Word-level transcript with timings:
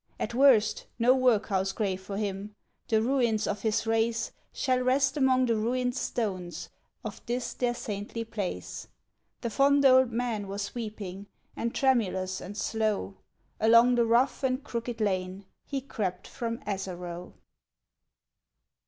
At 0.19 0.33
worst, 0.33 0.87
no 0.97 1.13
workhouse 1.13 1.71
grave 1.73 2.01
for 2.01 2.17
him! 2.17 2.55
the 2.87 3.03
ruins 3.03 3.45
of 3.45 3.61
his 3.61 3.85
race 3.85 4.31
Shall 4.51 4.79
rest 4.79 5.15
among 5.15 5.45
the 5.45 5.55
ruin'd 5.55 5.95
stones 5.95 6.69
of 7.05 7.23
this 7.27 7.53
their 7.53 7.75
saintly 7.75 8.23
place. 8.25 8.87
The 9.41 9.51
fond 9.51 9.85
old 9.85 10.11
man 10.11 10.47
was 10.47 10.73
weeping; 10.73 11.27
and 11.55 11.75
tremulous 11.75 12.41
and 12.41 12.57
slow 12.57 13.17
Along 13.59 13.93
the 13.93 14.05
rough 14.07 14.41
and 14.41 14.63
crooked 14.63 14.99
lane 15.01 15.45
he 15.67 15.81
crept 15.81 16.27
from 16.27 16.61
Asaroe. 16.65 17.35